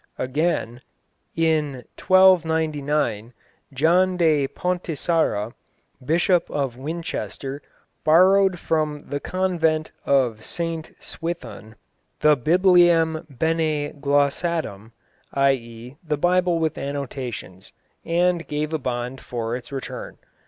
[0.17, 0.81] Again,
[1.35, 3.33] in 1299,
[3.71, 5.53] John de Pontissara,
[6.03, 7.61] Bishop of Winchester,
[8.03, 11.75] borrowed from the convent of St Swithun
[12.21, 14.91] the Bibliam bene glossatum,
[15.35, 15.97] i.e.
[16.03, 17.71] the Bible with annotations,
[18.03, 20.17] and gave a bond for its return.